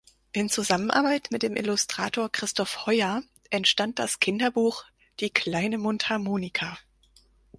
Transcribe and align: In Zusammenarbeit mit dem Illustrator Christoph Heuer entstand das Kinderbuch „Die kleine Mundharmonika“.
In 0.31 0.49
Zusammenarbeit 0.49 1.29
mit 1.29 1.43
dem 1.43 1.55
Illustrator 1.55 2.27
Christoph 2.31 2.87
Heuer 2.87 3.21
entstand 3.51 3.99
das 3.99 4.19
Kinderbuch 4.19 4.83
„Die 5.19 5.29
kleine 5.29 5.77
Mundharmonika“. 5.77 6.79